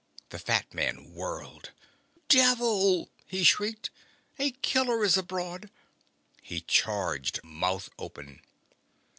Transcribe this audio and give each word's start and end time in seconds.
The 0.29 0.39
fat 0.39 0.73
man 0.73 1.13
whirled. 1.13 1.69
"Devil!" 2.27 3.11
he 3.27 3.43
shrieked. 3.43 3.91
"A 4.39 4.49
killer 4.49 5.03
is 5.05 5.15
abroad!" 5.15 5.69
He 6.41 6.61
charged, 6.61 7.39
mouth 7.43 7.87
open. 7.99 8.41